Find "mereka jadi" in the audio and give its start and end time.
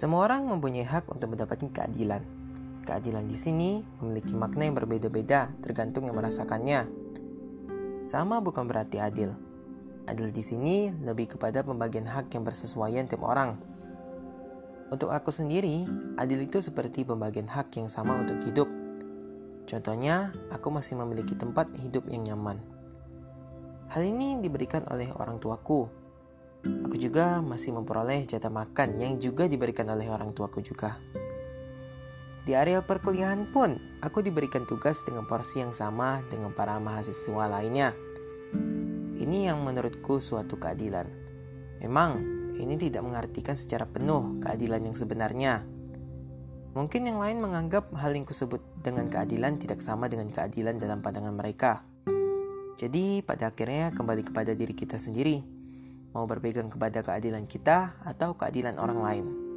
51.36-53.20